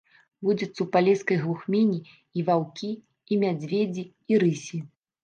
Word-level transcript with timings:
Водзяцца 0.47 0.67
ў 0.67 0.85
палескай 0.95 1.37
глухмені 1.43 1.99
і 2.37 2.45
ваўкі, 2.47 2.89
і 3.33 3.39
мядзведзі, 3.45 4.03
і 4.31 4.41
рысі. 4.47 4.81